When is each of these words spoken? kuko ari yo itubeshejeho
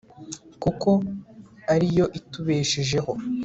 kuko 0.63 0.89
ari 1.73 1.87
yo 1.97 2.05
itubeshejeho 2.19 3.11